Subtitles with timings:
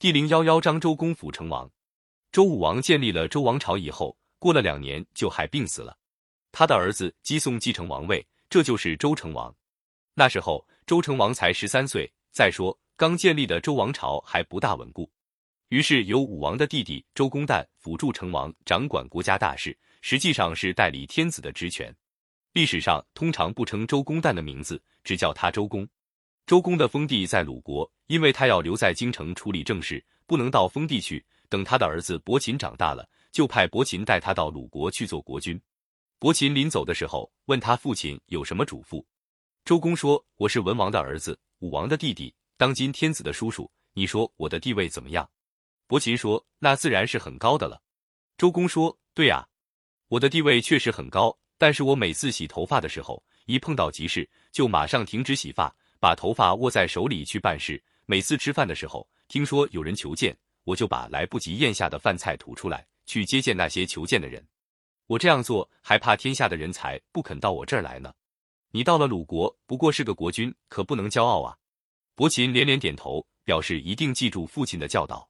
[0.00, 1.70] 第零幺幺章周公辅成王。
[2.32, 5.94] 周武王建立了周王朝以后，过了两年就害病死了，
[6.50, 9.54] 他的儿子姬诵继承王位，这就是周成王。
[10.14, 15.06] 那时候周成王才十三岁，再说刚建立的周王朝还不大稳固，
[15.68, 21.94] 于是由武王的弟弟周公旦辅助成王，掌管国家大事，实际上是代理天子的职权。
[22.54, 25.86] 历史上通常不称周公旦的名字，只叫他周公。
[26.50, 31.24] 周公的封地在鲁国，因为他要留在京城处理政事，不能到封地去。
[31.48, 35.62] 等他的儿子伯禽长大了，就派伯禽带他到鲁国去做国君。
[36.18, 39.00] 伯禽临走的时候，问他父亲有什么嘱咐。
[39.64, 43.70] 周公说：“我是文王的儿子，武王的弟弟，当今天子的叔叔。
[43.92, 45.30] 你说我的地位怎么样？”
[45.86, 47.80] 伯禽说：“那自然是很高的了。”
[48.36, 49.46] 周公说：“对呀，
[50.08, 57.80] 我的地位确实很高。”但是我每次洗头发的时候，一碰到急事，就马上停止洗发，把头发握在手里去办事。
[58.06, 64.44] 每次吃饭的时候，听说有人求见，我就把来不及咽下的饭菜吐出来，去接见那些求见的人。
[65.06, 68.12] 我这样做，还怕天下的人才不肯到我这儿来呢。
[68.72, 71.56] 你到了鲁国，不过是个国君，可不能骄傲啊。
[72.14, 75.28] 伯禽连连点头，表示一定记住父亲的教导。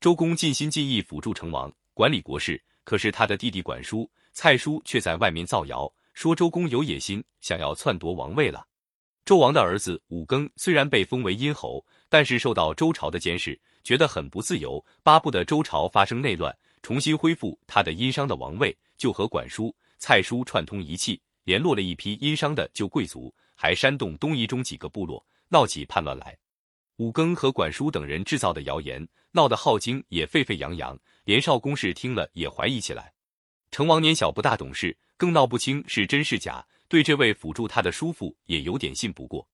[0.00, 4.10] 周公尽心尽意辅助成王，管理国事，可是他的弟弟管叔。
[4.32, 8.66] 蔡叔却在外面造谣，说周公有野心，想要篡夺王位了。
[9.24, 26.36] 周王的儿子武庚虽然被封为殷侯，但是受到周朝的监视，觉得很不自由，巴不得周朝发生内乱，重新恢复他的殷商的王位，就和管叔、蔡叔串通一气，联络了一批殷商的旧贵族，还煽动东夷中几个部落闹起叛乱来。
[26.96, 33.14] 武庚和管叔等人制造的谣言，闹得镐京也沸沸扬扬，连少公氏听了也怀疑起来。
[33.70, 39.48] 成王年小不大懂事，更闹不清是真是假，对这位辅助他的叔父也有点信不过。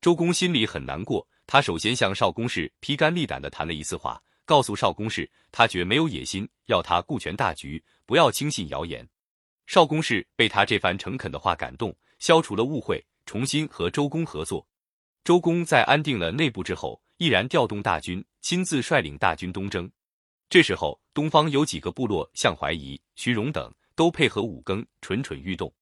[0.00, 9.06] 周公心里很难过，他首先向少公氏披肝沥胆的谈了一次话，告诉少公氏他绝没有野心，要他顾全大局，不要轻信谣言。
[9.66, 14.66] 少公氏被他这番诚恳的话感动，消除了误会，重新和周公合作。
[15.22, 19.88] 周公在安定了内部之后，毅然调动大军，亲自率领大军东征。
[20.48, 25.72] 这时候，东方有几个部落，像怀疑、徐荣等，都配合武庚，蠢蠢欲动。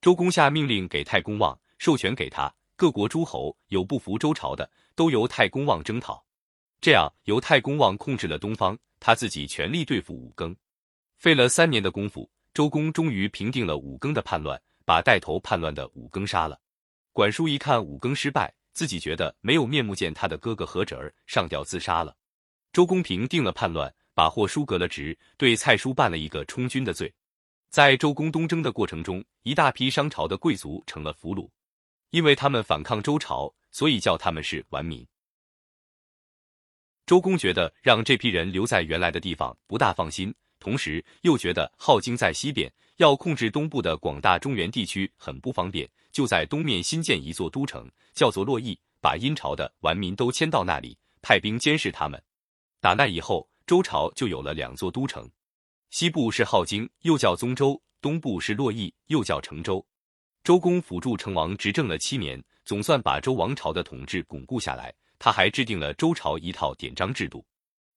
[0.00, 6.24] 周公下命令给太公望，授权给他，各国诸侯有不服周朝的，都由太公望征讨。
[6.80, 10.56] 这样，由太公望控制了东方，他自己全力对付武庚。
[11.18, 16.58] 费了三年的功夫，周公终于平定了武庚的叛乱，把带头叛乱的武庚杀了。
[17.12, 22.16] 管叔一看武庚失败，自己觉得没有面目见他的哥哥和侄儿，上吊自杀了。
[22.72, 23.94] 周公平定了叛乱。
[24.12, 27.10] 把霍叔革了职，对蔡叔办了一个充军的罪。
[27.70, 31.48] 在周公东征的过程中，一大批商朝的贵族成了俘虏，
[32.10, 35.06] 因为他们反抗周朝，所以叫他们是顽民。
[37.06, 52.20] 周公觉得让这批人留在原来的地方不大放心，同时又觉得镐京在西边，要控制东部的广大中原地区很不方便，就在东面新建一座都城，叫做洛邑，把殷朝的顽民都迁到那里，派兵监视他们。
[52.80, 53.48] 打那以后。
[53.66, 55.30] 周朝就有了两座都城，
[55.90, 59.84] 西部是镐京，又叫宗周；东部是洛邑，又叫成周。
[60.44, 64.94] 周公辅助成王执政了七年，总算把周王朝的统治巩固下来。
[65.18, 67.44] 他还制定了周朝一套典章制度。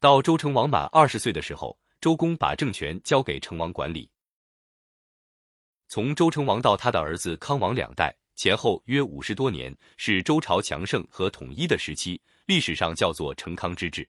[0.00, 4.10] 到周成王满二十岁的时候，周公把政权交给成王管理。
[5.88, 14.06] 从周成王到他的儿子康王两代，前后约五十多年，是周朝强盛和统一的时期，历史上叫做成康之治。